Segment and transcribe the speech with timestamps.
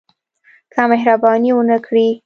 [0.73, 2.09] که مهرباني ونه کړي.